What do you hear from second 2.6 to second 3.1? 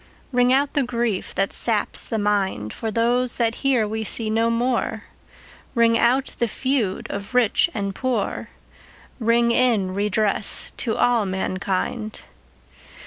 For